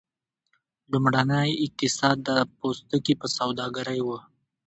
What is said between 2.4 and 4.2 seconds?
پوستکي په سوداګرۍ و.